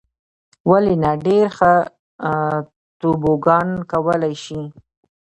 [0.69, 1.11] ولې نه.
[1.25, 1.73] ډېر ښه
[2.99, 4.61] توبوګان کولای شې.